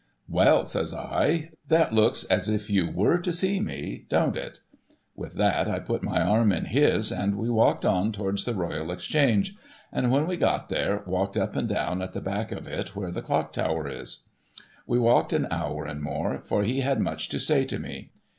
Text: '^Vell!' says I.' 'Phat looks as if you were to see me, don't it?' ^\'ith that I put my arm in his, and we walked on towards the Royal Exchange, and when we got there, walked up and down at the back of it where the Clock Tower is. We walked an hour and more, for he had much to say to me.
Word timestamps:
'^Vell!' 0.33 0.65
says 0.67 0.95
I.' 0.95 1.51
'Phat 1.69 1.93
looks 1.93 2.23
as 2.23 2.49
if 2.49 2.71
you 2.71 2.89
were 2.89 3.19
to 3.19 3.31
see 3.31 3.59
me, 3.59 4.07
don't 4.09 4.35
it?' 4.35 4.59
^\'ith 5.19 5.33
that 5.33 5.67
I 5.67 5.77
put 5.77 6.01
my 6.01 6.23
arm 6.23 6.51
in 6.51 6.65
his, 6.65 7.11
and 7.11 7.37
we 7.37 7.51
walked 7.51 7.85
on 7.85 8.11
towards 8.11 8.43
the 8.43 8.55
Royal 8.55 8.89
Exchange, 8.89 9.55
and 9.91 10.09
when 10.09 10.25
we 10.25 10.37
got 10.37 10.69
there, 10.69 11.03
walked 11.05 11.37
up 11.37 11.55
and 11.55 11.69
down 11.69 12.01
at 12.01 12.13
the 12.13 12.19
back 12.21 12.51
of 12.51 12.67
it 12.67 12.95
where 12.95 13.11
the 13.11 13.21
Clock 13.21 13.53
Tower 13.53 13.87
is. 13.87 14.25
We 14.87 14.97
walked 14.97 15.33
an 15.33 15.45
hour 15.51 15.85
and 15.85 16.01
more, 16.01 16.41
for 16.45 16.63
he 16.63 16.79
had 16.81 16.99
much 16.99 17.29
to 17.29 17.37
say 17.37 17.63
to 17.65 17.77
me. 17.77 18.09